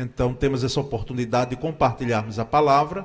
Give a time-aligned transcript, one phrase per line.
[0.00, 3.04] Então temos essa oportunidade de compartilharmos a palavra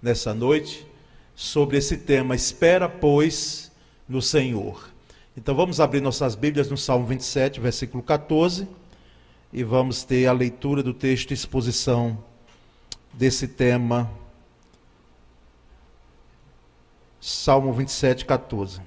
[0.00, 0.86] nessa noite
[1.34, 3.72] sobre esse tema, espera, pois,
[4.08, 4.88] no Senhor.
[5.36, 8.68] Então vamos abrir nossas Bíblias no Salmo 27, versículo 14,
[9.52, 12.22] e vamos ter a leitura do texto e exposição
[13.12, 14.08] desse tema.
[17.20, 18.80] Salmo 27, 14.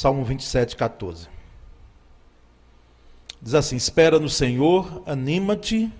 [0.00, 1.28] Salmo 27, 14.
[3.42, 5.92] Diz assim: Espera no Senhor, anima-te,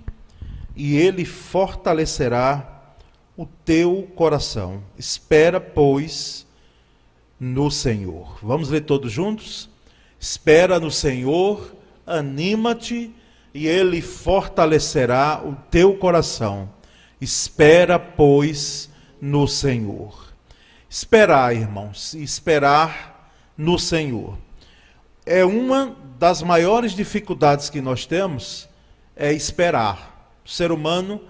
[0.75, 2.95] e Ele fortalecerá
[3.37, 4.83] o teu coração.
[4.97, 6.47] Espera, pois,
[7.39, 8.39] no Senhor.
[8.43, 9.69] Vamos ler todos juntos?
[10.19, 13.15] Espera no Senhor, anima-te,
[13.53, 16.71] e Ele fortalecerá o teu coração.
[17.21, 18.89] Espera, pois,
[19.21, 20.33] no Senhor.
[20.89, 23.20] Esperar, irmãos, esperar
[23.61, 24.39] no Senhor.
[25.27, 28.69] É uma das maiores dificuldades que nós temos
[29.15, 30.33] é esperar.
[30.45, 31.21] O ser humano,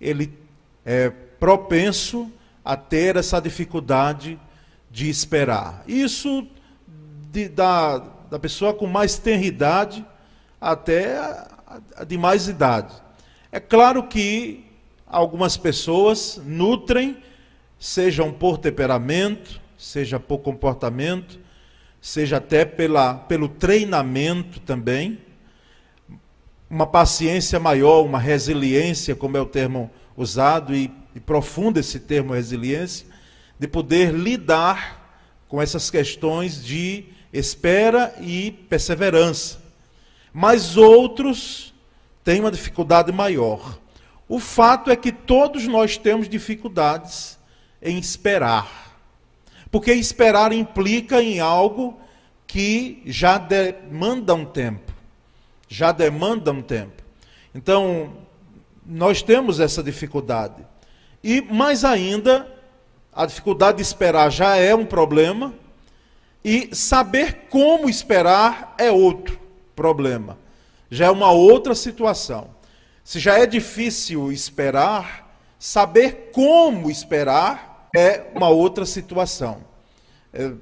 [0.00, 0.36] ele
[0.84, 2.30] é propenso
[2.64, 4.38] a ter essa dificuldade
[4.90, 5.84] de esperar.
[5.86, 6.46] Isso
[7.30, 7.98] de, da,
[8.30, 10.04] da pessoa com mais tenridade
[10.60, 11.48] até a,
[11.98, 12.94] a de mais idade.
[13.52, 14.64] É claro que
[15.06, 17.16] algumas pessoas nutrem,
[17.78, 21.45] sejam por temperamento, seja por comportamento,
[22.00, 25.18] seja até pela, pelo treinamento também,
[26.68, 32.34] uma paciência maior, uma resiliência, como é o termo usado, e, e profundo esse termo
[32.34, 33.06] resiliência,
[33.58, 39.58] de poder lidar com essas questões de espera e perseverança.
[40.32, 41.72] Mas outros
[42.24, 43.78] têm uma dificuldade maior.
[44.28, 47.38] O fato é que todos nós temos dificuldades
[47.80, 48.85] em esperar.
[49.76, 52.00] Porque esperar implica em algo
[52.46, 54.90] que já demanda um tempo.
[55.68, 57.02] Já demanda um tempo.
[57.54, 58.14] Então,
[58.86, 60.64] nós temos essa dificuldade.
[61.22, 62.50] E mais ainda,
[63.12, 65.52] a dificuldade de esperar já é um problema,
[66.42, 69.38] e saber como esperar é outro
[69.74, 70.38] problema.
[70.90, 72.48] Já é uma outra situação.
[73.04, 79.64] Se já é difícil esperar, saber como esperar é uma outra situação.
[80.30, 80.52] É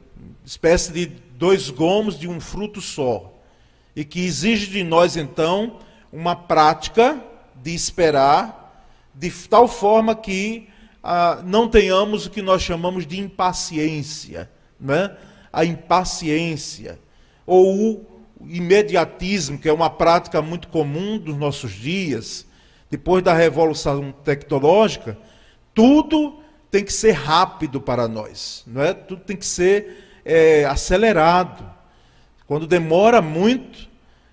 [0.45, 3.35] espécie de dois gomos de um fruto só.
[3.97, 5.81] E que exige de nós, então,
[6.13, 7.21] uma prática
[7.57, 10.69] de esperar, de tal forma que
[11.03, 14.49] ah, não tenhamos o que nós chamamos de impaciência.
[14.79, 15.11] Né?
[15.53, 17.01] A impaciência.
[17.45, 18.07] Ou o
[18.47, 22.47] imediatismo, que é uma prática muito comum dos nossos dias.
[22.89, 25.19] Depois da revolução tecnológica,
[25.75, 26.44] tudo
[26.75, 28.93] tem que ser rápido para nós, não é?
[28.93, 31.65] Tudo tem que ser é, acelerado.
[32.49, 33.89] Quando demora muito,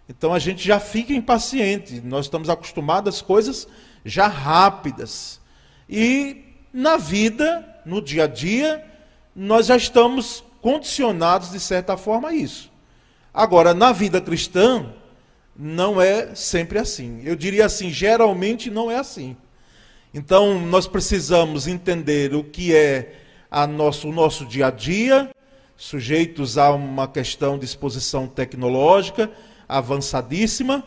[0.09, 2.01] então a gente já fica impaciente.
[2.01, 3.67] Nós estamos acostumados às coisas
[4.03, 5.39] já rápidas.
[5.87, 8.83] E na vida, no dia a dia,
[9.35, 12.71] nós já estamos condicionados de certa forma a isso.
[13.31, 14.91] Agora, na vida cristã,
[15.55, 17.21] não é sempre assim.
[17.23, 19.37] Eu diria assim, geralmente não é assim.
[20.13, 23.13] Então, nós precisamos entender o que é
[23.49, 25.29] a nosso, o nosso dia a dia,
[25.77, 29.31] sujeitos a uma questão de exposição tecnológica
[29.69, 30.83] avançadíssima.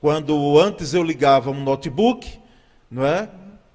[0.00, 2.36] Quando antes eu ligava um notebook,
[2.90, 3.28] não é?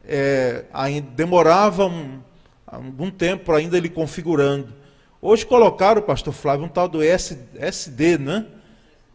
[0.06, 2.20] é ainda demorava um,
[2.68, 4.74] algum tempo ainda ele configurando.
[5.22, 8.46] Hoje colocaram, pastor Flávio, um tal do SD, né?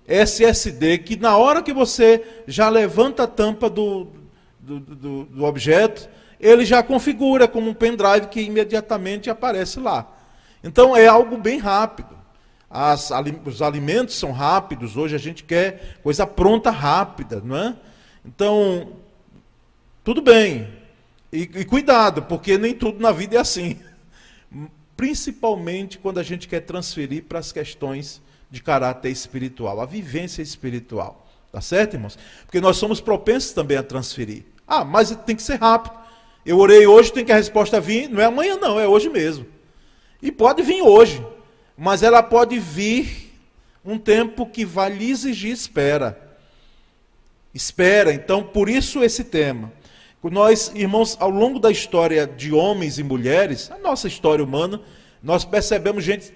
[0.08, 4.23] SSD, que na hora que você já levanta a tampa do,
[4.64, 6.08] do, do, do objeto,
[6.40, 10.10] ele já configura como um pendrive que imediatamente aparece lá.
[10.62, 12.14] Então é algo bem rápido.
[12.68, 13.10] As,
[13.44, 17.76] os alimentos são rápidos, hoje a gente quer coisa pronta rápida, não é?
[18.24, 18.94] Então,
[20.02, 20.68] tudo bem.
[21.32, 23.78] E, e cuidado, porque nem tudo na vida é assim.
[24.96, 31.26] Principalmente quando a gente quer transferir para as questões de caráter espiritual, a vivência espiritual.
[31.52, 32.18] Tá certo, irmãos?
[32.44, 34.44] Porque nós somos propensos também a transferir.
[34.66, 35.94] Ah, mas tem que ser rápido.
[36.44, 39.46] Eu orei hoje, tem que a resposta vir, não é amanhã não, é hoje mesmo.
[40.20, 41.24] E pode vir hoje,
[41.76, 43.32] mas ela pode vir
[43.84, 46.18] um tempo que vai lhe exigir espera.
[47.52, 49.72] Espera, então por isso esse tema.
[50.22, 54.80] Nós, irmãos, ao longo da história de homens e mulheres, a nossa história humana,
[55.22, 56.32] nós percebemos gente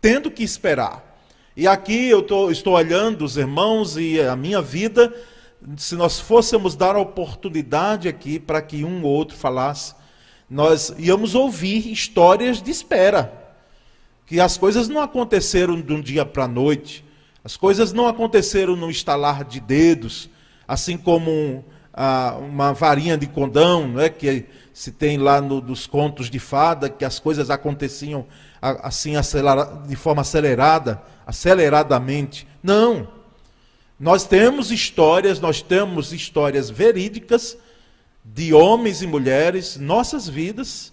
[0.00, 1.04] tendo que esperar.
[1.56, 5.12] E aqui eu tô, estou olhando os irmãos e a minha vida,
[5.76, 9.94] se nós fôssemos dar a oportunidade aqui para que um ou outro falasse,
[10.48, 13.32] nós íamos ouvir histórias de espera.
[14.26, 17.04] Que as coisas não aconteceram de um dia para a noite,
[17.42, 20.28] as coisas não aconteceram no estalar de dedos,
[20.66, 21.62] assim como um,
[22.48, 24.08] uma varinha de condão, não é?
[24.08, 28.26] que se tem lá no, dos contos de fada, que as coisas aconteciam
[28.60, 29.12] assim
[29.86, 32.46] de forma acelerada, aceleradamente.
[32.62, 33.17] Não.
[33.98, 37.58] Nós temos histórias, nós temos histórias verídicas
[38.24, 40.92] de homens e mulheres, nossas vidas,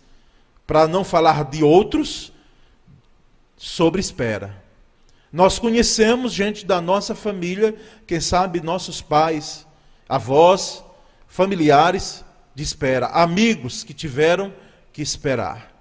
[0.66, 2.34] para não falar de outros,
[3.56, 4.64] sobre espera.
[5.32, 7.76] Nós conhecemos gente da nossa família,
[8.08, 9.68] quem sabe nossos pais,
[10.10, 10.84] avós,
[11.28, 12.24] familiares
[12.56, 14.54] de espera, amigos que tiveram
[14.92, 15.74] que esperar.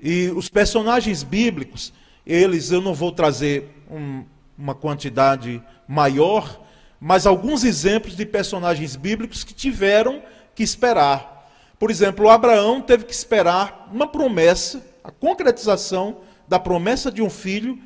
[0.00, 1.92] E os personagens bíblicos,
[2.26, 4.24] eles, eu não vou trazer um,
[4.58, 6.60] uma quantidade maior,
[7.00, 10.22] mas alguns exemplos de personagens bíblicos que tiveram
[10.54, 11.48] que esperar.
[11.78, 16.18] Por exemplo, Abraão teve que esperar uma promessa, a concretização
[16.48, 17.78] da promessa de um filho,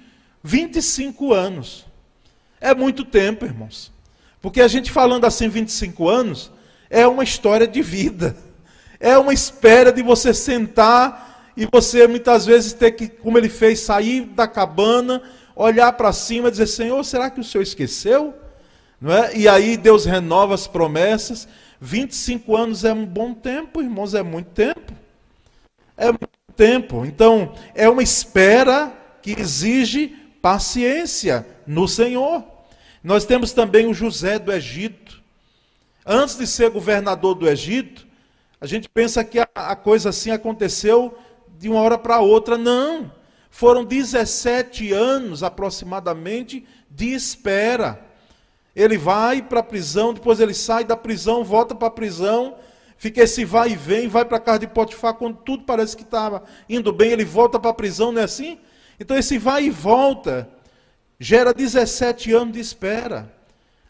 [0.43, 1.85] 25 anos.
[2.59, 3.93] É muito tempo, irmãos.
[4.41, 6.51] Porque a gente falando assim 25 anos,
[6.89, 8.37] é uma história de vida.
[8.99, 13.81] É uma espera de você sentar e você muitas vezes ter que, como ele fez,
[13.81, 15.23] sair da cabana,
[15.55, 18.35] olhar para cima e dizer: Senhor, será que o Senhor esqueceu?
[19.01, 19.37] Não é?
[19.37, 21.49] E aí Deus renova as promessas.
[21.81, 24.93] 25 anos é um bom tempo, irmãos, é muito tempo.
[25.97, 27.05] É muito tempo.
[27.05, 30.09] Então, é uma espera que exige
[30.41, 32.45] paciência no Senhor.
[33.03, 35.21] Nós temos também o José do Egito.
[36.07, 38.07] Antes de ser governador do Egito,
[38.61, 41.19] a gente pensa que a, a coisa assim aconteceu
[41.59, 42.57] de uma hora para outra.
[42.57, 43.11] Não.
[43.55, 48.03] Foram 17 anos aproximadamente de espera.
[48.75, 52.57] Ele vai para a prisão, depois ele sai da prisão, volta para a prisão,
[52.97, 56.03] fica esse vai e vem, vai para a casa de Potifar, quando tudo parece que
[56.03, 58.59] estava indo bem, ele volta para a prisão, não é assim?
[58.99, 60.49] Então esse vai e volta
[61.21, 63.31] gera 17 anos de espera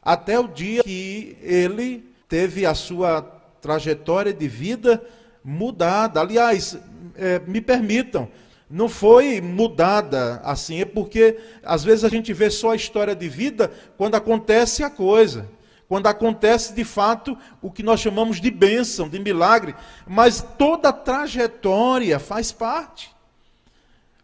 [0.03, 3.23] até o dia que ele teve a sua
[3.61, 5.01] trajetória de vida
[5.45, 6.21] mudada.
[6.21, 6.77] Aliás,
[7.15, 8.29] é, me permitam,
[8.73, 13.29] não foi mudada assim, é porque às vezes a gente vê só a história de
[13.29, 15.47] vida quando acontece a coisa.
[15.87, 19.75] Quando acontece de fato o que nós chamamos de bênção, de milagre,
[20.07, 23.15] mas toda a trajetória faz parte.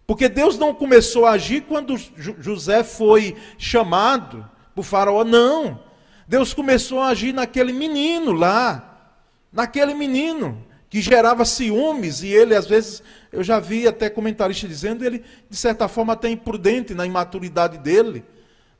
[0.07, 5.79] Porque Deus não começou a agir quando José foi chamado por Faraó, não.
[6.27, 9.13] Deus começou a agir naquele menino lá,
[9.53, 15.05] naquele menino que gerava ciúmes e ele às vezes eu já vi até comentarista dizendo
[15.05, 18.25] ele de certa forma até imprudente na imaturidade dele,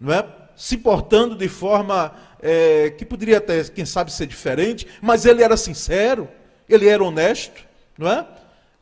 [0.01, 0.27] não é?
[0.57, 5.57] Se portando de forma é, que poderia até quem sabe ser diferente, mas ele era
[5.57, 6.29] sincero,
[6.69, 7.65] ele era honesto,
[7.97, 8.27] não é?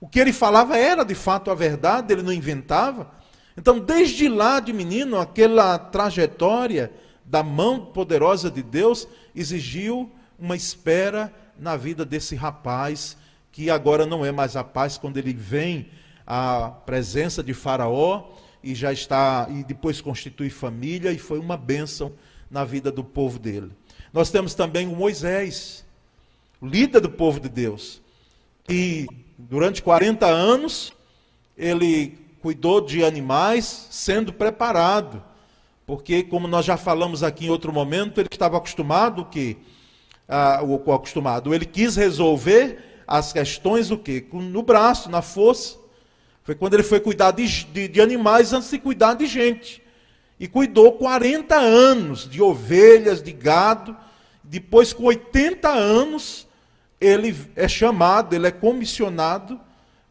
[0.00, 3.10] O que ele falava era de fato a verdade, ele não inventava.
[3.56, 6.92] Então, desde lá de menino, aquela trajetória
[7.24, 13.16] da mão poderosa de Deus exigiu uma espera na vida desse rapaz,
[13.52, 15.88] que agora não é mais rapaz quando ele vem
[16.26, 18.24] à presença de Faraó
[18.62, 22.12] e já está e depois constitui família e foi uma bênção
[22.50, 23.70] na vida do povo dele.
[24.12, 25.84] Nós temos também o Moisés,
[26.62, 28.02] líder do povo de Deus,
[28.64, 29.06] que
[29.38, 30.92] durante 40 anos
[31.56, 35.22] ele cuidou de animais, sendo preparado
[35.86, 39.56] porque, como nós já falamos aqui em outro momento, ele estava acostumado o quê?
[40.28, 44.26] Ah, o, acostumado, ele quis resolver as questões o quê?
[44.32, 45.76] No braço, na força.
[46.42, 49.82] Foi quando ele foi cuidar de, de, de animais antes de cuidar de gente.
[50.38, 53.96] E cuidou 40 anos de ovelhas, de gado.
[54.42, 56.46] Depois, com 80 anos,
[57.00, 59.60] ele é chamado, ele é comissionado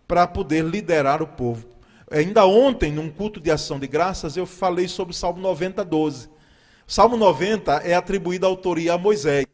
[0.08, 1.66] para poder liderar o povo.
[2.10, 6.28] Ainda ontem, num culto de ação de graças, eu falei sobre o Salmo 90, 12.
[6.88, 9.46] O Salmo 90 é atribuído a autoria a Moisés.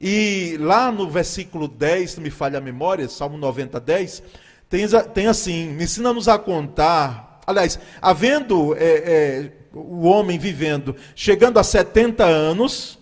[0.00, 4.22] E lá no versículo 10, se me falha a memória, Salmo 90, 10,
[4.68, 7.40] tem, tem assim: ensina-nos a contar.
[7.46, 12.98] Aliás, havendo é, é, o homem vivendo, chegando a 70 anos,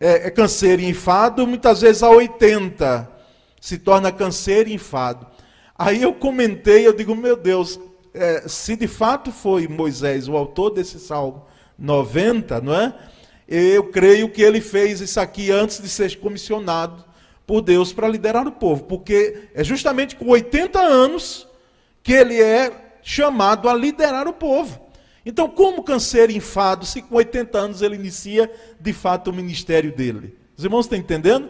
[0.00, 3.10] é, é canseiro e enfado, muitas vezes a 80
[3.60, 5.26] se torna canseiro e enfado.
[5.76, 7.78] Aí eu comentei, eu digo, meu Deus,
[8.14, 11.44] é, se de fato foi Moisés o autor desse Salmo
[11.78, 12.94] 90, não é?
[13.48, 17.02] Eu creio que ele fez isso aqui antes de ser comissionado
[17.46, 21.48] por Deus para liderar o povo, porque é justamente com 80 anos
[22.02, 24.78] que ele é chamado a liderar o povo.
[25.24, 30.36] Então, como canseiro enfado, se com 80 anos ele inicia de fato o ministério dele?
[30.54, 31.48] Os irmãos estão entendendo?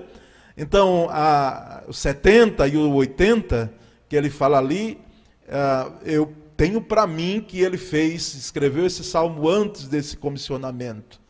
[0.57, 3.73] Então, a, os 70 e o 80,
[4.09, 5.01] que ele fala ali,
[5.49, 11.21] uh, eu tenho para mim que ele fez, escreveu esse salmo antes desse comissionamento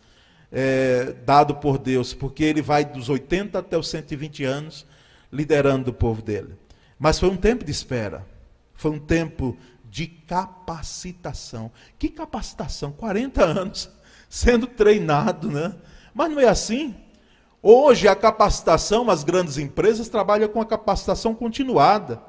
[0.50, 4.86] é, dado por Deus, porque ele vai dos 80 até os 120 anos
[5.32, 6.54] liderando o povo dele.
[6.98, 8.26] Mas foi um tempo de espera,
[8.74, 11.70] foi um tempo de capacitação.
[11.98, 12.92] Que capacitação?
[12.92, 13.90] 40 anos
[14.28, 15.74] sendo treinado, né?
[16.14, 16.94] Mas não é assim.
[17.62, 22.22] Hoje a capacitação, as grandes empresas trabalham com a capacitação continuada.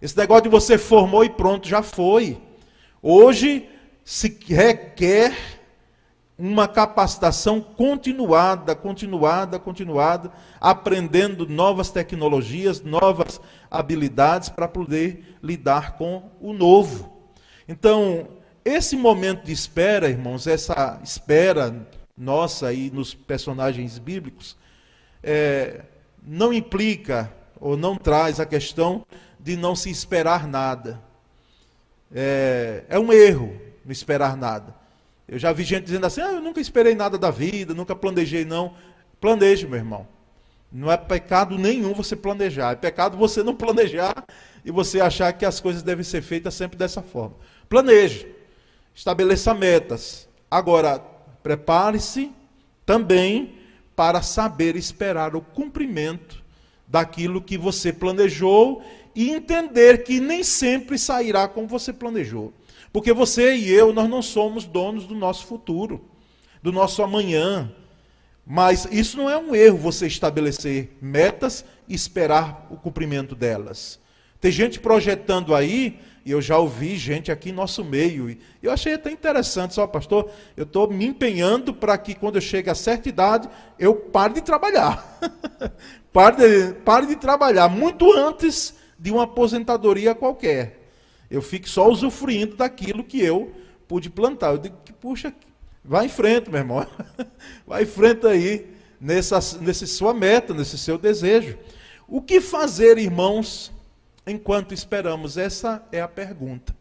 [0.00, 2.40] Esse negócio de você formou e pronto, já foi.
[3.02, 3.68] Hoje
[4.04, 5.34] se requer
[6.36, 16.52] uma capacitação continuada, continuada, continuada, aprendendo novas tecnologias, novas habilidades para poder lidar com o
[16.52, 17.12] novo.
[17.68, 18.28] Então,
[18.64, 21.86] esse momento de espera, irmãos, essa espera
[22.16, 24.56] nossa aí nos personagens bíblicos,
[25.22, 25.82] é,
[26.22, 29.04] não implica ou não traz a questão
[29.38, 31.00] de não se esperar nada.
[32.14, 34.83] É, é um erro não esperar nada.
[35.28, 38.44] Eu já vi gente dizendo assim: ah, eu nunca esperei nada da vida, nunca planejei,
[38.44, 38.74] não.
[39.20, 40.06] Planeje, meu irmão.
[40.70, 42.72] Não é pecado nenhum você planejar.
[42.72, 44.24] É pecado você não planejar
[44.64, 47.36] e você achar que as coisas devem ser feitas sempre dessa forma.
[47.68, 48.26] Planeje.
[48.94, 50.28] Estabeleça metas.
[50.50, 50.98] Agora,
[51.42, 52.32] prepare-se
[52.84, 53.54] também
[53.94, 56.42] para saber esperar o cumprimento
[56.86, 58.82] daquilo que você planejou
[59.14, 62.52] e entender que nem sempre sairá como você planejou.
[62.94, 66.04] Porque você e eu, nós não somos donos do nosso futuro,
[66.62, 67.72] do nosso amanhã.
[68.46, 73.98] Mas isso não é um erro você estabelecer metas e esperar o cumprimento delas.
[74.40, 78.70] Tem gente projetando aí, e eu já ouvi gente aqui em nosso meio, e eu
[78.70, 82.76] achei até interessante, só pastor, eu estou me empenhando para que quando eu chegue a
[82.76, 85.18] certa idade, eu pare de trabalhar.
[86.12, 90.83] pare, de, pare de trabalhar, muito antes de uma aposentadoria qualquer
[91.30, 93.52] eu fico só usufruindo daquilo que eu
[93.88, 94.52] pude plantar.
[94.52, 95.34] Eu digo que, puxa,
[95.84, 96.86] vai em frente, meu irmão.
[97.66, 101.58] vai em frente aí, nessa, nessa sua meta, nesse seu desejo.
[102.06, 103.72] O que fazer, irmãos,
[104.26, 105.36] enquanto esperamos?
[105.36, 106.74] Essa é a pergunta.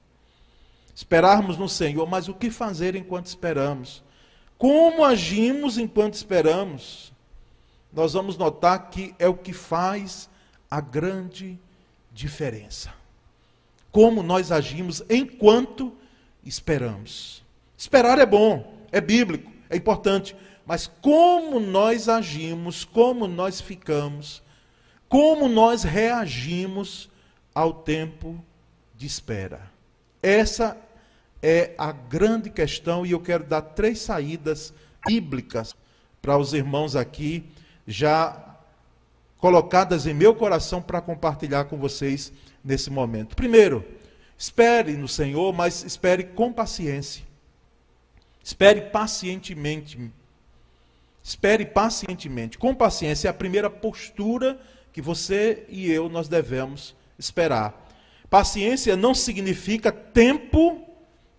[0.94, 4.04] Esperarmos no Senhor, mas o que fazer enquanto esperamos?
[4.58, 7.12] Como agimos enquanto esperamos?
[7.92, 10.30] Nós vamos notar que é o que faz
[10.70, 11.60] a grande
[12.12, 13.03] diferença
[13.94, 15.94] como nós agimos enquanto
[16.44, 17.44] esperamos.
[17.78, 20.36] Esperar é bom, é bíblico, é importante,
[20.66, 24.42] mas como nós agimos, como nós ficamos,
[25.08, 27.08] como nós reagimos
[27.54, 28.44] ao tempo
[28.96, 29.62] de espera.
[30.24, 30.76] Essa
[31.40, 34.74] é a grande questão e eu quero dar três saídas
[35.06, 35.76] bíblicas
[36.20, 37.44] para os irmãos aqui
[37.86, 38.53] já
[39.44, 42.32] colocadas em meu coração para compartilhar com vocês
[42.64, 43.36] nesse momento.
[43.36, 43.84] Primeiro,
[44.38, 47.26] espere no Senhor, mas espere com paciência.
[48.42, 50.10] Espere pacientemente.
[51.22, 52.58] Espere pacientemente.
[52.58, 54.58] Com paciência é a primeira postura
[54.94, 57.86] que você e eu nós devemos esperar.
[58.30, 60.88] Paciência não significa tempo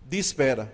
[0.07, 0.71] de espera.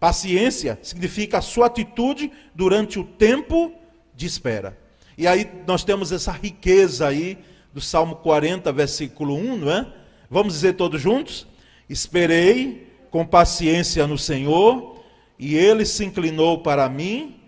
[0.00, 3.74] Paciência significa a sua atitude durante o tempo
[4.14, 4.85] de espera.
[5.16, 7.38] E aí nós temos essa riqueza aí
[7.72, 9.92] do Salmo 40, versículo 1, não é?
[10.30, 11.46] Vamos dizer todos juntos?
[11.88, 14.96] Esperei com paciência no Senhor,
[15.38, 17.40] e ele se inclinou para mim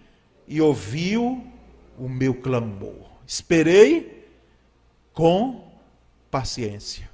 [0.46, 1.44] e ouviu
[1.98, 3.10] o meu clamor.
[3.26, 4.26] Esperei
[5.12, 5.68] com
[6.30, 7.10] paciência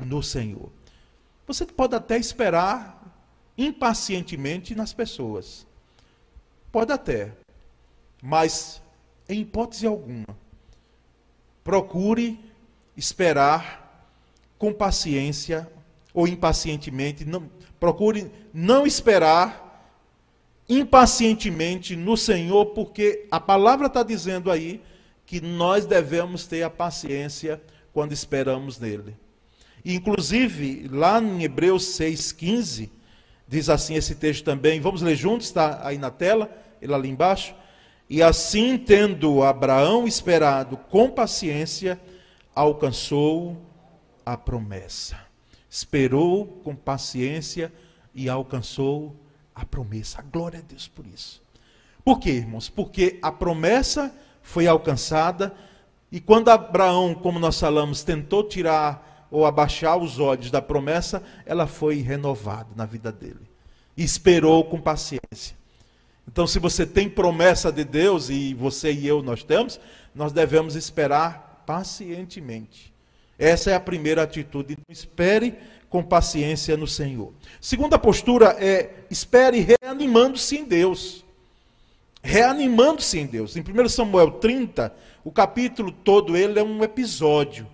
[0.00, 0.70] no Senhor.
[1.46, 3.02] Você pode até esperar
[3.56, 5.66] impacientemente nas pessoas.
[6.72, 7.32] Pode até.
[8.22, 8.82] Mas
[9.28, 10.26] em hipótese alguma,
[11.62, 12.38] procure
[12.96, 14.08] esperar
[14.58, 15.68] com paciência
[16.12, 17.50] ou impacientemente, não,
[17.80, 19.64] procure não esperar
[20.68, 24.80] impacientemente no Senhor, porque a palavra está dizendo aí
[25.26, 27.60] que nós devemos ter a paciência
[27.92, 29.16] quando esperamos nele.
[29.84, 32.90] inclusive, lá em Hebreus 6,15,
[33.46, 36.50] diz assim esse texto também, vamos ler juntos, está aí na tela,
[36.80, 37.54] ele ali embaixo.
[38.14, 42.00] E assim, tendo Abraão esperado com paciência,
[42.54, 43.60] alcançou
[44.24, 45.18] a promessa.
[45.68, 47.72] Esperou com paciência
[48.14, 49.16] e alcançou
[49.52, 50.22] a promessa.
[50.32, 51.42] Glória a Deus por isso.
[52.04, 52.68] Por quê, irmãos?
[52.68, 55.52] Porque a promessa foi alcançada
[56.12, 61.66] e quando Abraão, como nós falamos, tentou tirar ou abaixar os olhos da promessa, ela
[61.66, 63.50] foi renovada na vida dele.
[63.96, 65.63] e esperou com paciência.
[66.26, 69.78] Então, se você tem promessa de Deus, e você e eu nós temos,
[70.14, 72.92] nós devemos esperar pacientemente.
[73.38, 74.72] Essa é a primeira atitude.
[74.72, 75.54] Então, espere
[75.88, 77.32] com paciência no Senhor.
[77.60, 81.24] Segunda postura é espere reanimando-se em Deus.
[82.22, 83.56] Reanimando-se em Deus.
[83.56, 87.66] Em 1 Samuel 30, o capítulo todo ele é um episódio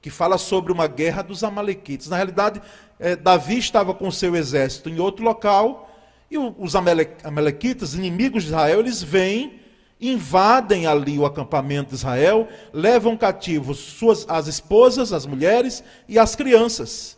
[0.00, 2.08] que fala sobre uma guerra dos amalequitas.
[2.08, 2.62] Na realidade,
[2.98, 5.87] é, Davi estava com seu exército em outro local
[6.30, 9.60] e os amalequitas, inimigos de Israel, eles vêm,
[10.00, 16.36] invadem ali o acampamento de Israel, levam cativos suas, as esposas, as mulheres e as
[16.36, 17.16] crianças.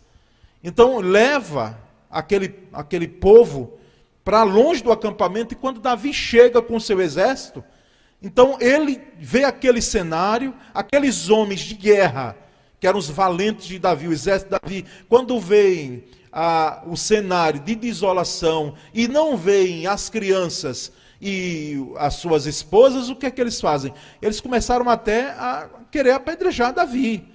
[0.63, 1.79] Então leva
[2.11, 3.75] aquele, aquele povo
[4.25, 7.65] para longe do acampamento, e quando Davi chega com seu exército,
[8.23, 12.37] então ele vê aquele cenário, aqueles homens de guerra,
[12.79, 17.61] que eram os valentes de Davi, o exército de Davi, quando veem a, o cenário
[17.61, 23.41] de desolação e não veem as crianças e as suas esposas, o que é que
[23.41, 23.93] eles fazem?
[24.23, 27.29] Eles começaram até a querer apedrejar Davi.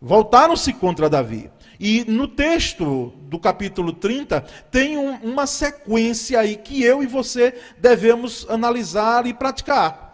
[0.00, 1.50] Voltaram-se contra Davi.
[1.78, 7.54] E no texto do capítulo 30, tem um, uma sequência aí que eu e você
[7.78, 10.10] devemos analisar e praticar.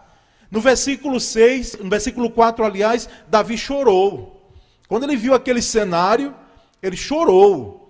[0.49, 4.53] No versículo 6, no versículo 4, aliás, Davi chorou.
[4.87, 6.33] Quando ele viu aquele cenário,
[6.81, 7.86] ele chorou.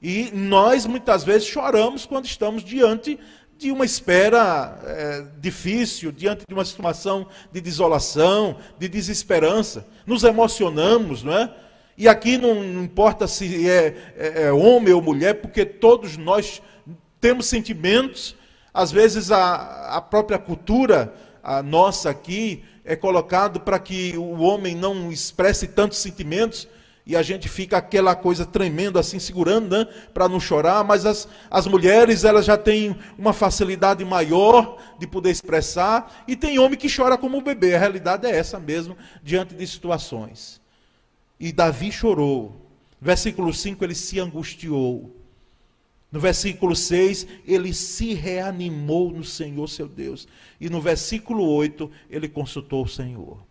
[0.00, 3.18] E nós muitas vezes choramos quando estamos diante
[3.58, 9.86] de uma espera é, difícil, diante de uma situação de desolação, de desesperança.
[10.06, 11.50] Nos emocionamos, não é?
[11.96, 16.60] E aqui não, importa se é, é, é, homem ou mulher, porque todos nós
[17.18, 18.36] temos sentimentos.
[18.74, 24.74] Às vezes a, a própria cultura, a nossa aqui, é colocado para que o homem
[24.74, 26.68] não expresse tantos sentimentos,
[27.06, 31.28] e a gente fica aquela coisa tremenda assim, segurando, né, para não chorar, mas as,
[31.48, 36.94] as mulheres, elas já têm uma facilidade maior de poder expressar, e tem homem que
[36.94, 40.60] chora como um bebê, a realidade é essa mesmo, diante de situações.
[41.38, 42.66] E Davi chorou.
[43.00, 45.14] Versículo 5, ele se angustiou.
[46.10, 50.26] No versículo 6, ele se reanimou no Senhor seu Deus.
[50.60, 53.44] E no versículo 8, ele consultou o Senhor.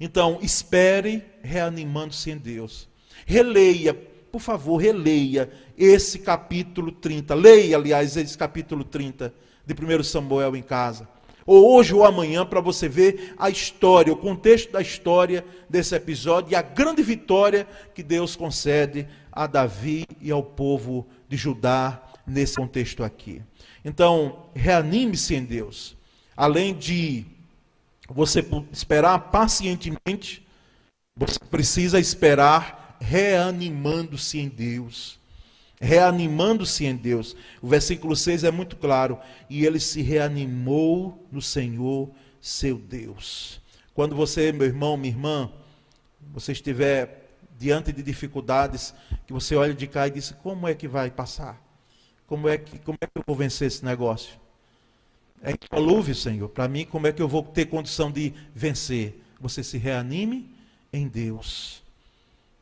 [0.00, 2.88] Então, espere reanimando-se em Deus.
[3.28, 3.92] Releia,
[4.30, 7.34] por favor, releia esse capítulo 30.
[7.34, 9.34] Leia, aliás, esse capítulo 30
[9.66, 11.08] de 1 Samuel em casa.
[11.44, 16.52] Ou hoje ou amanhã, para você ver a história, o contexto da história desse episódio
[16.52, 22.54] e a grande vitória que Deus concede a Davi e ao povo de Judá nesse
[22.54, 23.42] contexto aqui.
[23.84, 25.96] Então, reanime-se em Deus.
[26.36, 27.26] Além de
[28.08, 30.46] você esperar pacientemente,
[31.16, 35.18] você precisa esperar reanimando-se em Deus.
[35.80, 37.36] Reanimando-se em Deus.
[37.60, 39.18] O versículo 6 é muito claro.
[39.48, 43.60] E ele se reanimou no Senhor, seu Deus.
[43.94, 45.50] Quando você, meu irmão, minha irmã,
[46.32, 48.94] você estiver diante de dificuldades,
[49.26, 51.62] que você olha de cá e diz: como é que vai passar?
[52.26, 54.34] Como é que, como é que eu vou vencer esse negócio?
[55.42, 56.48] É incolúvel, Senhor.
[56.48, 59.22] Para mim, como é que eu vou ter condição de vencer?
[59.38, 60.50] Você se reanime
[60.92, 61.85] em Deus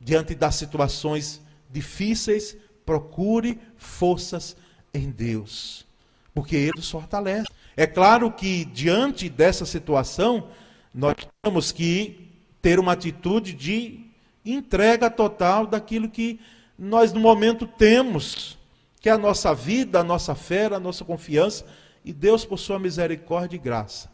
[0.01, 4.57] diante das situações difíceis, procure forças
[4.93, 5.87] em Deus,
[6.35, 7.49] porque Ele nos fortalece.
[7.77, 10.49] É claro que diante dessa situação,
[10.95, 12.31] nós temos que
[12.63, 14.07] ter uma atitude de
[14.45, 16.39] entrega total daquilo que
[16.79, 18.59] nós no momento temos,
[19.01, 21.67] que é a nossa vida, a nossa fé, a nossa confiança,
[22.05, 24.11] e Deus, por sua misericórdia e graça,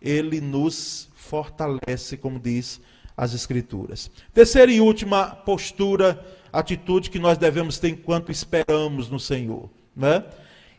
[0.00, 2.80] Ele nos fortalece, como diz
[3.20, 4.10] as Escrituras.
[4.32, 9.68] Terceira e última postura, atitude que nós devemos ter enquanto esperamos no Senhor.
[9.94, 10.24] Né?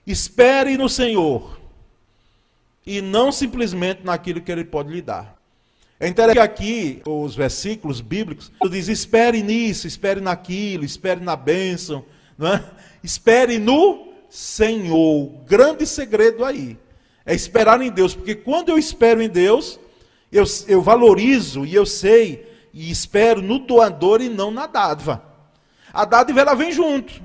[0.08, 1.60] Espere no Senhor
[2.84, 5.40] e não simplesmente naquilo que Ele pode lhe dar.
[6.00, 12.04] É interessante aqui os versículos bíblicos diz: espere nisso, espere naquilo, espere na bênção,
[12.36, 12.72] não é?
[13.04, 15.30] espere no Senhor.
[15.46, 16.76] Grande segredo aí
[17.24, 19.80] é esperar em Deus, porque quando eu espero em Deus,
[20.32, 25.24] eu, eu valorizo e eu sei e espero no doador e não na dádiva.
[25.94, 27.22] A dádiva ela vem junto.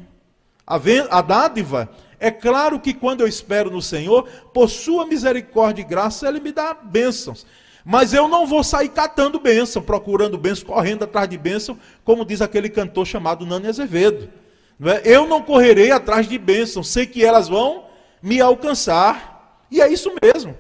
[0.67, 1.89] A, a dádiva,
[2.19, 6.51] é claro que quando eu espero no Senhor, por sua misericórdia e graça, Ele me
[6.51, 7.47] dá bênçãos.
[7.85, 12.43] Mas eu não vou sair catando bênção, procurando bênção, correndo atrás de bênção, como diz
[12.43, 14.29] aquele cantor chamado Nani Azevedo.
[14.77, 15.03] Não é?
[15.05, 17.85] Eu não correrei atrás de bênção, sei que elas vão
[18.21, 19.65] me alcançar.
[19.71, 20.57] E é isso mesmo.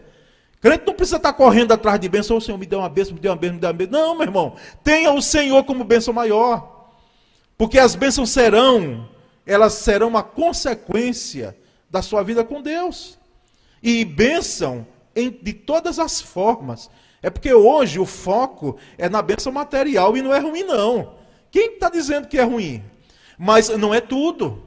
[0.61, 3.21] Crente não precisa estar correndo atrás de bênção, o Senhor me deu uma bênção, me
[3.21, 3.92] deu uma bênção, me deu uma bênção.
[3.92, 6.90] Não, meu irmão, tenha o Senhor como bênção maior.
[7.57, 9.09] Porque as bênçãos serão,
[9.47, 11.57] elas serão uma consequência
[11.90, 13.19] da sua vida com Deus.
[13.83, 16.90] E bênção em, de todas as formas.
[17.23, 21.14] É porque hoje o foco é na bênção material e não é ruim, não.
[21.51, 22.83] Quem está dizendo que é ruim?
[23.38, 24.62] Mas não é tudo.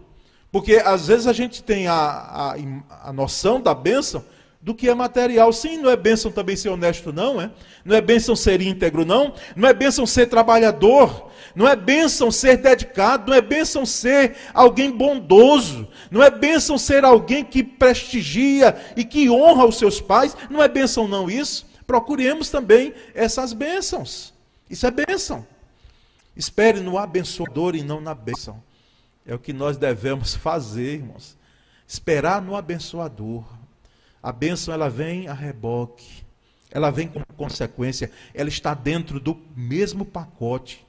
[0.51, 2.55] Porque às vezes a gente tem a, a,
[3.03, 4.25] a noção da bênção
[4.61, 5.51] do que é material.
[5.53, 7.51] Sim, não é bênção também ser honesto, não, é?
[7.85, 9.33] Não é bênção ser íntegro, não.
[9.55, 11.29] Não é bênção ser trabalhador.
[11.55, 13.29] Não é bênção ser dedicado.
[13.29, 15.87] Não é bênção ser alguém bondoso.
[16.11, 20.35] Não é bênção ser alguém que prestigia e que honra os seus pais.
[20.49, 21.67] Não é bênção, não, isso.
[21.87, 24.33] Procuremos também essas bênçãos.
[24.69, 25.47] Isso é bênção.
[26.35, 28.61] Espere no abençoador e não na bênção.
[29.25, 31.37] É o que nós devemos fazer, irmãos.
[31.87, 33.43] Esperar no abençoador.
[34.21, 36.23] A bênção ela vem a reboque.
[36.71, 40.85] Ela vem como consequência, ela está dentro do mesmo pacote.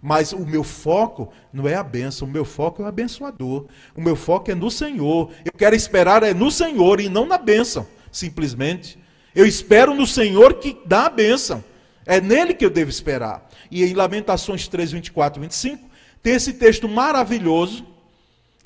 [0.00, 3.66] Mas o meu foco não é a bênção, o meu foco é o abençoador.
[3.94, 5.30] O meu foco é no Senhor.
[5.44, 8.98] Eu quero esperar é no Senhor e não na bênção, simplesmente.
[9.32, 11.62] Eu espero no Senhor que dá a bênção.
[12.04, 13.48] É nele que eu devo esperar.
[13.70, 15.88] E em Lamentações 3, 24 e 25,
[16.20, 17.86] tem esse texto maravilhoso,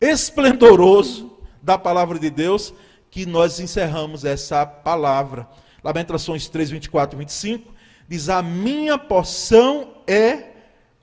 [0.00, 1.30] esplendoroso
[1.62, 2.72] da palavra de Deus,
[3.10, 5.48] que nós encerramos essa palavra.
[5.82, 7.74] Lamentações 3, 24 e 25
[8.08, 10.50] diz: A minha porção é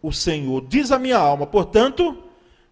[0.01, 2.23] o Senhor, diz a minha alma, portanto,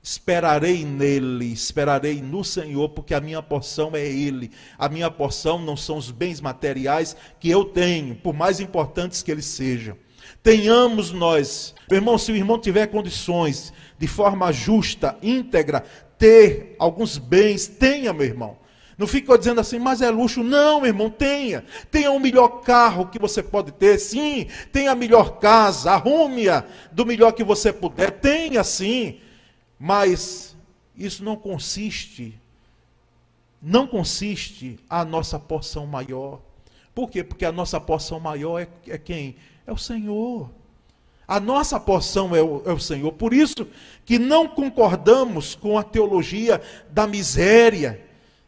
[0.04, 4.52] esperarei nele, esperarei no Senhor, porque a minha porção é Ele.
[4.78, 9.32] A minha porção não são os bens materiais que eu tenho, por mais importantes que
[9.32, 9.96] eles sejam.
[10.44, 15.84] Tenhamos nós, meu irmão, se o irmão tiver condições de forma justa, íntegra,
[16.18, 18.58] ter alguns bens, tenha, meu irmão.
[18.98, 20.44] Não fica dizendo assim, mas é luxo.
[20.44, 21.64] Não, irmão, tenha.
[21.90, 24.48] Tenha o melhor carro que você pode ter, sim.
[24.72, 28.12] Tenha a melhor casa, arrume-a do melhor que você puder.
[28.12, 29.20] Tenha, sim.
[29.80, 30.56] Mas
[30.96, 32.40] isso não consiste,
[33.62, 36.40] não consiste a nossa porção maior.
[36.94, 37.24] Por quê?
[37.24, 39.36] Porque a nossa porção maior é, é quem?
[39.66, 40.52] É o Senhor.
[41.28, 43.14] A nossa porção é o, é o, Senhor.
[43.14, 43.66] Por isso
[44.06, 48.02] que não concordamos com a teologia da miséria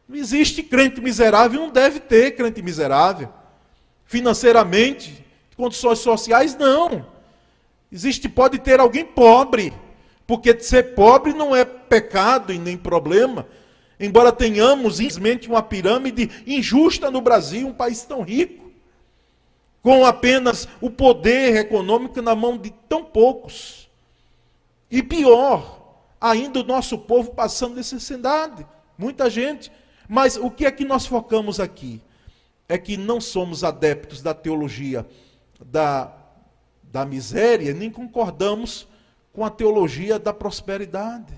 [0.08, 3.30] não existe crente miserável, não deve ter crente miserável.
[4.06, 7.06] Financeiramente, condições sociais, não.
[7.92, 9.74] Existe, pode ter alguém pobre,
[10.28, 13.48] porque ser pobre não é pecado e nem problema.
[14.00, 18.72] Embora tenhamos, infelizmente, uma pirâmide injusta no Brasil, um país tão rico,
[19.82, 23.90] com apenas o poder econômico na mão de tão poucos.
[24.90, 28.66] E pior, ainda o nosso povo passando necessidade.
[28.98, 29.72] Muita gente
[30.14, 32.00] mas o que é que nós focamos aqui?
[32.70, 35.08] É que não somos adeptos da teologia
[35.66, 36.16] da,
[36.84, 38.88] da miséria, nem concordamos
[39.34, 41.34] com a teologia da prosperidade,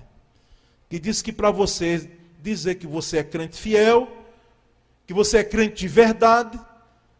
[0.90, 4.14] que diz que para você dizer que você é crente fiel,
[5.06, 6.60] que você é crente de verdade,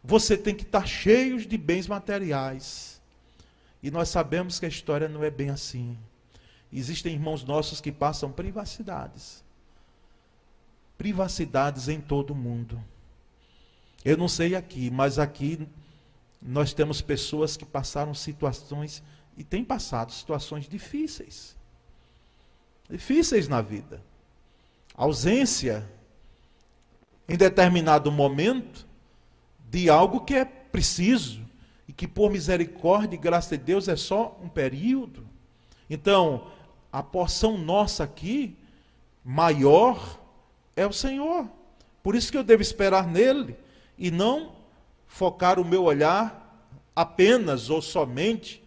[0.04, 3.00] você tem que estar cheio de bens materiais.
[3.82, 5.96] E nós sabemos que a história não é bem assim.
[6.70, 9.45] Existem irmãos nossos que passam privacidades
[10.96, 12.82] privacidades em todo o mundo.
[14.04, 15.66] Eu não sei aqui, mas aqui
[16.40, 19.02] nós temos pessoas que passaram situações
[19.36, 21.56] e têm passado situações difíceis.
[22.88, 24.02] Difíceis na vida.
[24.94, 25.88] Ausência
[27.28, 28.86] em determinado momento
[29.68, 31.44] de algo que é preciso
[31.88, 35.26] e que por misericórdia e graça de Deus é só um período.
[35.90, 36.50] Então,
[36.92, 38.56] a porção nossa aqui
[39.24, 40.18] maior
[40.76, 41.48] é o Senhor.
[42.02, 43.56] Por isso que eu devo esperar nele
[43.98, 44.54] e não
[45.08, 48.62] focar o meu olhar apenas ou somente,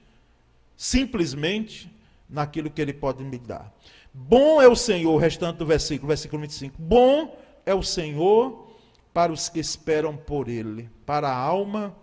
[0.75, 1.89] simplesmente,
[2.29, 3.73] naquilo que ele pode me dar.
[4.13, 6.75] Bom é o Senhor, o restante do versículo, versículo 25.
[6.79, 8.67] Bom é o Senhor
[9.13, 11.95] para os que esperam por ele, para a alma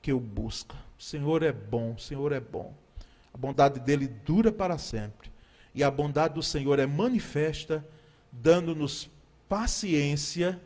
[0.00, 0.76] que o busca.
[0.98, 2.74] O Senhor é bom, o Senhor é bom.
[3.34, 5.30] A bondade dele dura para sempre.
[5.74, 7.86] E a bondade do Senhor é manifesta,
[8.30, 9.10] dando-nos
[9.52, 10.58] paciência,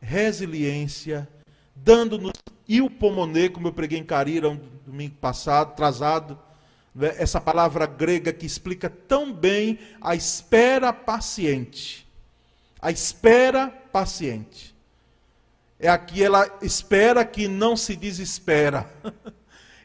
[0.00, 1.28] resiliência,
[1.76, 2.32] dando-nos
[2.66, 6.38] e o pomonê, como eu preguei em Carira um domingo passado, atrasado,
[6.94, 7.14] né?
[7.18, 12.08] essa palavra grega que explica tão bem a espera paciente.
[12.80, 14.74] A espera paciente.
[15.78, 18.90] É aqui ela espera que não se desespera.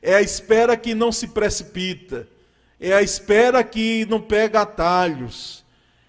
[0.05, 2.27] É a espera que não se precipita.
[2.77, 5.62] É a espera que não pega atalhos.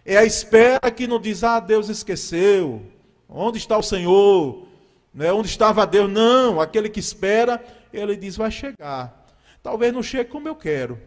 [0.04, 2.82] É a espera que não diz, ah, Deus esqueceu.
[3.28, 4.66] Onde está o Senhor?
[5.12, 5.32] Né?
[5.32, 6.10] Onde estava Deus?
[6.10, 9.26] Não, aquele que espera, ele diz, vai chegar.
[9.62, 11.00] Talvez não chegue como eu quero,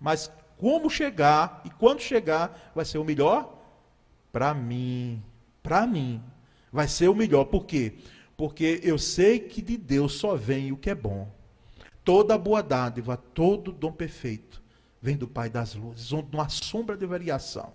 [0.00, 3.56] mas como chegar e quando chegar vai ser o melhor
[4.32, 5.22] para mim.
[5.62, 6.20] Para mim,
[6.72, 7.44] vai ser o melhor.
[7.44, 7.94] Por quê?
[8.36, 11.28] Porque eu sei que de Deus só vem o que é bom.
[12.04, 14.60] Toda boa dádiva, todo dom perfeito
[15.00, 17.72] vem do Pai das luzes, onde não há sombra de variação.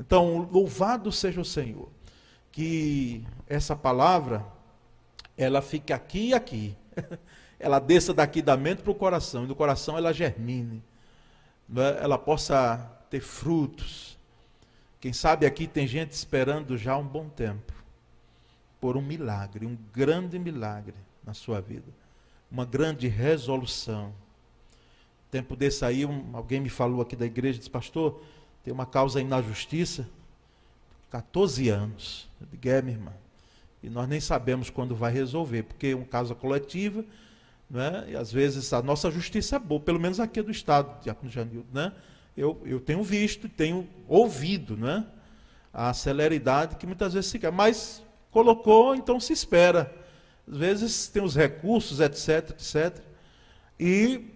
[0.00, 1.90] Então, louvado seja o Senhor.
[2.50, 4.44] Que essa palavra,
[5.36, 6.76] ela fique aqui e aqui.
[7.60, 10.82] ela desça daqui da mente para o coração, e do coração ela germine.
[11.68, 11.98] Né?
[12.00, 12.78] Ela possa
[13.10, 14.18] ter frutos.
[14.98, 17.72] Quem sabe aqui tem gente esperando já um bom tempo
[18.80, 21.92] por um milagre, um grande milagre na sua vida,
[22.50, 24.14] uma grande resolução.
[25.30, 28.22] Tempo desse aí, um, alguém me falou aqui da igreja, disse, pastor,
[28.62, 30.06] tem uma causa aí na justiça,
[31.10, 32.28] 14 anos.
[32.40, 33.12] Eu digo, é, minha irmã.
[33.82, 37.04] E nós nem sabemos quando vai resolver, porque é uma causa coletiva,
[37.68, 38.06] né?
[38.08, 41.68] e às vezes a nossa justiça é boa, pelo menos aqui do Estado, Diácono Janildo,
[41.72, 41.92] né?
[42.36, 45.06] Eu, eu tenho visto, tenho ouvido, né?
[45.72, 49.94] A celeridade que muitas vezes se quer, mas colocou, então se espera.
[50.50, 53.02] Às vezes tem os recursos, etc, etc.
[53.78, 54.26] E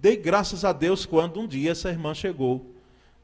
[0.00, 2.75] dei graças a Deus quando um dia essa irmã chegou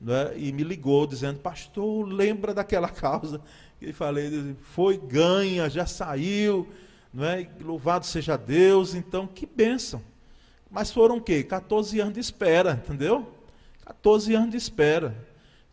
[0.02, 3.40] né, e me ligou dizendo, pastor, lembra daquela causa?
[3.80, 6.68] E falei, foi ganha, já saiu,
[7.14, 7.48] não é?
[7.60, 10.02] louvado seja Deus, então que bênção.
[10.70, 11.42] Mas foram o quê?
[11.42, 13.32] 14 anos de espera, entendeu?
[13.84, 15.14] 14 anos de espera.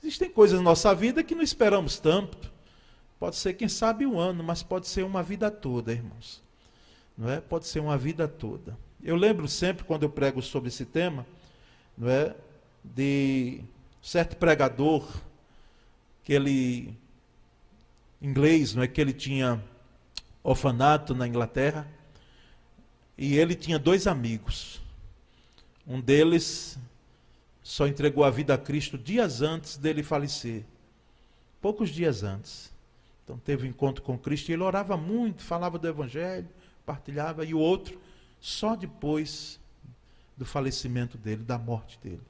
[0.01, 2.51] Existem coisas na nossa vida que não esperamos tanto.
[3.19, 6.41] Pode ser, quem sabe, um ano, mas pode ser uma vida toda, irmãos.
[7.17, 7.41] Não é?
[7.41, 8.77] Pode ser uma vida toda.
[9.03, 11.25] Eu lembro sempre, quando eu prego sobre esse tema,
[11.97, 12.35] não é?
[12.83, 13.61] de
[14.01, 15.07] certo pregador,
[16.23, 16.97] que ele,
[18.21, 18.87] inglês, não é?
[18.87, 19.63] que ele tinha
[20.43, 21.87] orfanato na Inglaterra,
[23.17, 24.81] e ele tinha dois amigos.
[25.85, 26.77] Um deles
[27.61, 30.63] só entregou a vida a Cristo dias antes dele falecer.
[31.61, 32.71] Poucos dias antes.
[33.23, 36.47] Então teve um encontro com Cristo e ele orava muito, falava do Evangelho,
[36.85, 37.99] partilhava, e o outro
[38.39, 39.59] só depois
[40.35, 42.21] do falecimento dele, da morte dele.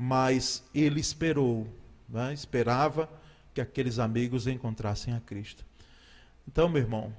[0.00, 1.66] Mas ele esperou,
[2.08, 2.32] né?
[2.32, 3.10] esperava
[3.52, 5.66] que aqueles amigos encontrassem a Cristo.
[6.46, 7.12] Então, meu irmão,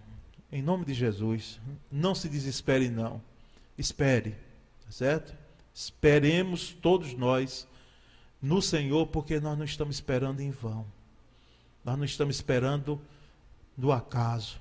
[0.50, 1.60] em nome de Jesus,
[1.92, 3.22] não se desespere, não.
[3.78, 4.32] Espere,
[4.86, 5.36] tá certo?
[5.74, 7.68] Esperemos todos nós
[8.42, 10.86] no Senhor, porque nós não estamos esperando em vão.
[11.84, 13.02] Nós não estamos esperando
[13.78, 14.58] no acaso,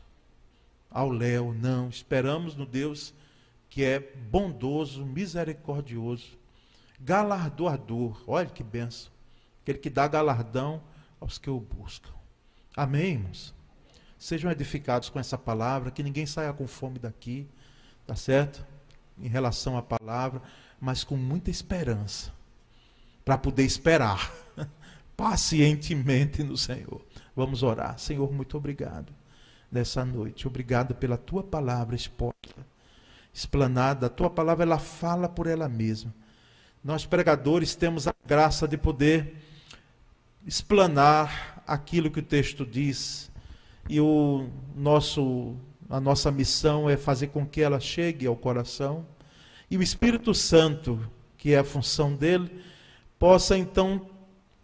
[0.90, 1.88] ao léu, não.
[1.88, 3.14] Esperamos no Deus
[3.70, 6.37] que é bondoso, misericordioso,
[7.00, 8.22] galardoador.
[8.26, 9.10] Olha que benção.
[9.62, 10.82] Aquele que dá galardão
[11.20, 12.10] aos que o buscam.
[12.76, 13.54] Amém, irmãos?
[14.18, 17.46] Sejam edificados com essa palavra, que ninguém saia com fome daqui,
[18.06, 18.66] tá certo?
[19.18, 20.42] Em relação à palavra,
[20.80, 22.32] mas com muita esperança,
[23.24, 24.32] para poder esperar
[25.16, 27.04] pacientemente no Senhor.
[27.34, 27.98] Vamos orar.
[27.98, 29.12] Senhor, muito obrigado
[29.70, 30.46] nessa noite.
[30.46, 32.66] Obrigado pela tua palavra exposta,
[33.32, 34.06] explanada.
[34.06, 36.12] A tua palavra ela fala por ela mesma.
[36.88, 39.36] Nós pregadores temos a graça de poder
[40.46, 43.30] explanar aquilo que o texto diz.
[43.90, 45.54] E o nosso
[45.90, 49.04] a nossa missão é fazer com que ela chegue ao coração.
[49.70, 50.98] E o Espírito Santo,
[51.36, 52.50] que é a função dele,
[53.18, 54.08] possa então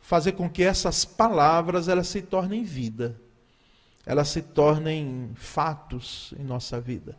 [0.00, 3.20] fazer com que essas palavras elas se tornem vida,
[4.06, 7.18] elas se tornem fatos em nossa vida.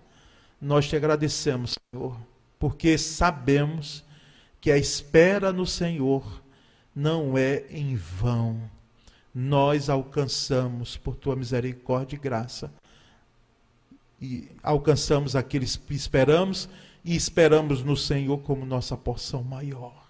[0.59, 2.17] Nós te agradecemos, Senhor,
[2.57, 4.03] porque sabemos
[4.65, 6.41] que a espera no Senhor
[6.95, 8.60] não é em vão.
[9.32, 12.73] Nós alcançamos por tua misericórdia e graça.
[14.19, 16.67] E alcançamos aquilo que esperamos
[17.04, 20.10] e esperamos no Senhor como nossa porção maior.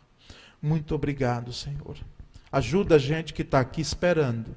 [0.61, 1.97] Muito obrigado, Senhor.
[2.49, 4.55] Ajuda a gente que está aqui esperando.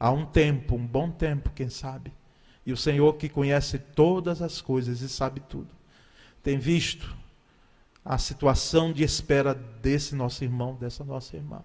[0.00, 2.12] Há um tempo, um bom tempo, quem sabe.
[2.66, 5.70] E o Senhor que conhece todas as coisas e sabe tudo,
[6.42, 7.16] tem visto
[8.08, 11.62] a situação de espera desse nosso irmão, dessa nossa irmã.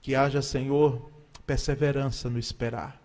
[0.00, 1.12] Que haja, Senhor,
[1.46, 2.98] perseverança no esperar.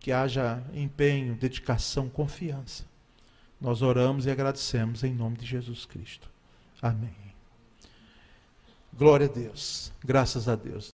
[0.00, 2.84] Que haja empenho, dedicação, confiança.
[3.60, 6.28] Nós oramos e agradecemos em nome de Jesus Cristo.
[6.82, 7.14] Amém.
[8.92, 9.92] Glória a Deus.
[10.04, 10.90] Graças a Deus.